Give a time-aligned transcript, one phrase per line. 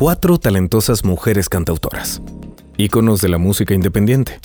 [0.00, 2.22] Cuatro talentosas mujeres cantautoras,
[2.78, 4.40] íconos de la música independiente,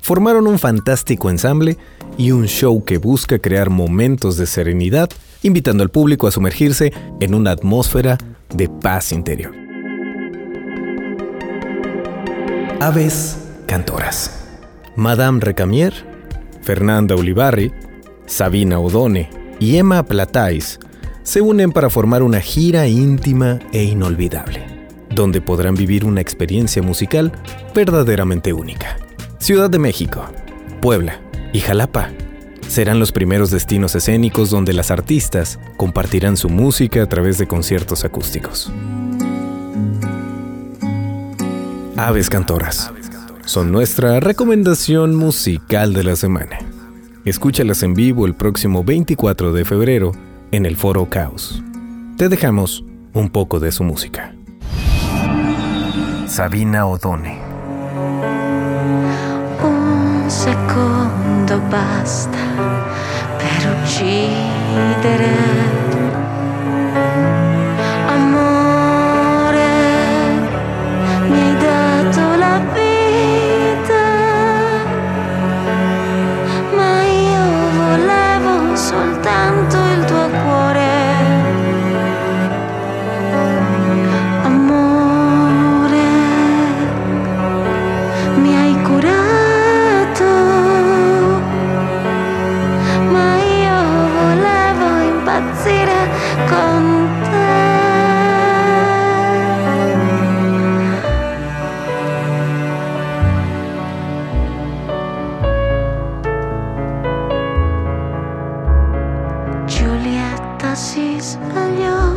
[0.00, 1.76] formaron un fantástico ensamble
[2.16, 5.10] y un show que busca crear momentos de serenidad,
[5.42, 8.18] invitando al público a sumergirse en una atmósfera
[8.54, 9.52] de paz interior.
[12.78, 13.36] Aves
[13.66, 14.44] cantoras.
[14.94, 15.92] Madame Recamier,
[16.62, 17.72] Fernanda Ulibarri,
[18.26, 20.78] Sabina Odone y Emma Platais
[21.24, 24.69] se unen para formar una gira íntima e inolvidable,
[25.20, 27.30] donde podrán vivir una experiencia musical
[27.74, 28.96] verdaderamente única.
[29.38, 30.24] Ciudad de México,
[30.80, 31.20] Puebla
[31.52, 32.08] y Jalapa
[32.66, 38.02] serán los primeros destinos escénicos donde las artistas compartirán su música a través de conciertos
[38.06, 38.72] acústicos.
[41.98, 42.90] Aves Cantoras
[43.44, 46.60] son nuestra recomendación musical de la semana.
[47.26, 50.12] Escúchalas en vivo el próximo 24 de febrero
[50.50, 51.62] en el Foro Caos.
[52.16, 54.34] Te dejamos un poco de su música.
[56.30, 57.40] Sabina Odone.
[59.62, 62.38] Un secondo basta
[63.36, 65.79] per uccidere.
[110.70, 112.12] Giulietta si sbagliò,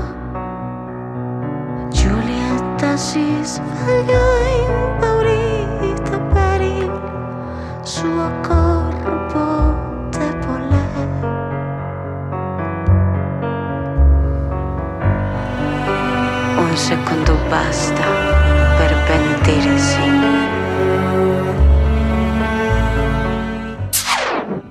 [1.89, 4.25] Giulietta si sbagliò
[4.93, 6.91] impaurita per il
[7.81, 9.75] suo corpo
[10.11, 10.81] debole.
[16.57, 18.03] Un secondo basta
[18.77, 20.01] per pentirsi.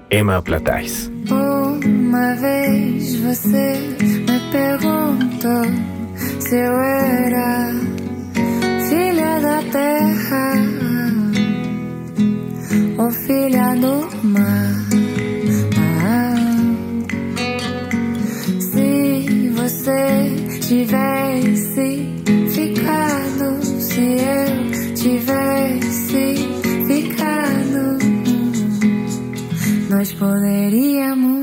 [0.07, 1.12] Emma Platais.
[2.13, 3.97] Uma vez você
[4.29, 5.65] me perguntou
[6.41, 7.71] se eu era
[8.87, 10.53] filha da terra
[12.99, 14.89] ou filha do mar.
[18.61, 20.37] Se você
[20.69, 22.13] tivesse
[22.51, 26.37] ficado, se eu tivesse
[26.87, 27.99] ficado
[29.89, 31.42] nós poderíamos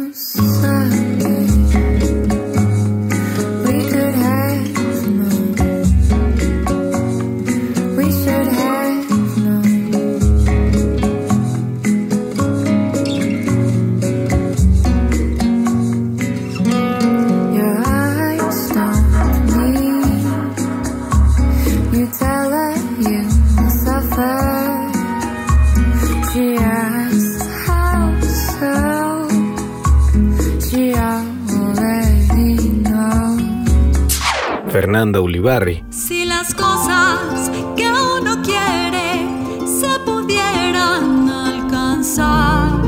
[34.99, 35.81] Fernanda Ulibarri.
[35.89, 39.25] Si las cosas que uno quiere
[39.65, 42.81] se pudieran alcanzar,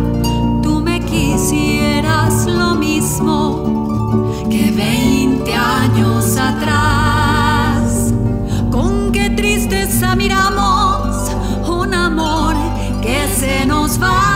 [0.61, 8.13] tú me quisieras lo mismo que 20 años atrás.
[8.69, 11.31] Con qué tristeza miramos
[11.65, 12.55] un amor
[13.01, 14.30] que se nos va.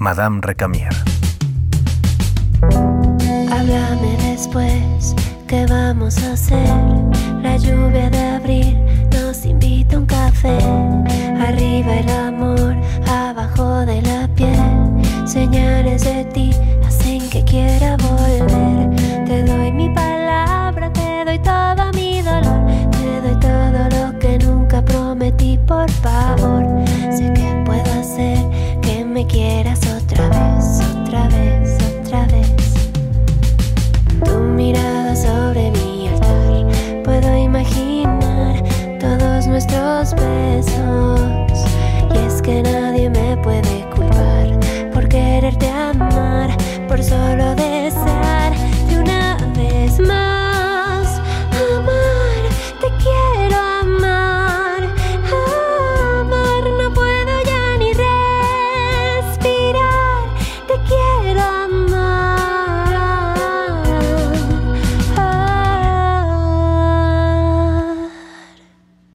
[0.00, 0.88] Madame Recamier.
[3.52, 5.14] Háblame después,
[5.46, 6.66] ¿qué vamos a hacer?
[7.42, 8.78] La lluvia de abril
[9.12, 10.56] nos invita a un café.
[11.46, 12.76] Arriba el amor,
[13.06, 15.28] abajo de la piel.
[15.28, 16.52] Señales de ti
[16.82, 17.98] hacen que quiera